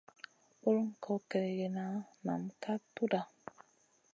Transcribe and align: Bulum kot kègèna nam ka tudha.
Bulum 0.61 0.87
kot 1.03 1.21
kègèna 1.31 1.85
nam 2.25 2.41
ka 2.61 2.73
tudha. 2.95 3.21